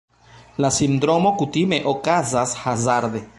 La 0.63 0.71
sindromo 0.77 1.33
kutime 1.43 1.81
okazas 1.93 2.57
hazarde. 2.65 3.23